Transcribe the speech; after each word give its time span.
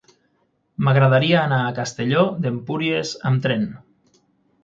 M'agradaria 0.85 1.35
anar 1.41 1.59
a 1.65 1.75
Castelló 1.81 2.23
d'Empúries 2.45 3.11
amb 3.31 3.45
tren. 3.47 3.67